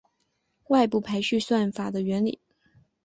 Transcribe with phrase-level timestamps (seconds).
[0.69, 2.39] 外部排序算法的原理